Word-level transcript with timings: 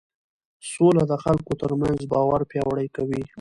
سوله 0.71 1.03
د 1.11 1.13
خلکو 1.23 1.51
ترمنځ 1.61 1.99
باور 2.11 2.41
پیاوړی 2.51 2.87
کوي 2.95 3.21